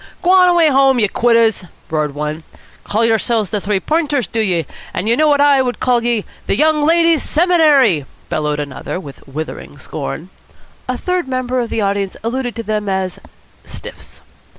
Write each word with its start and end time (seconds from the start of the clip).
"G'wan 0.23 0.47
away 0.47 0.69
home, 0.69 0.97
ye 0.97 1.07
quitters!" 1.07 1.63
roared 1.91 2.15
one. 2.15 2.41
"Call 2.83 3.03
yersilves 3.05 3.51
the 3.51 3.61
Three 3.61 3.79
Points, 3.79 4.25
do 4.25 4.39
ye? 4.41 4.65
An' 4.95 5.03
would 5.03 5.09
ye 5.11 5.15
know 5.15 5.27
what 5.27 5.39
I 5.41 5.61
call 5.73 6.03
ye? 6.03 6.25
The 6.47 6.55
Young 6.57 6.83
Ladies' 6.87 7.21
Seminary!" 7.21 8.07
bellowed 8.27 8.59
another 8.59 8.99
with 8.99 9.27
withering 9.27 9.77
scorn. 9.77 10.29
A 10.89 10.97
third 10.97 11.27
member 11.27 11.59
of 11.59 11.69
the 11.69 11.81
audience 11.81 12.17
alluded 12.23 12.55
to 12.55 12.63
them 12.63 12.89
as 12.89 13.19
"stiffs." 13.63 14.23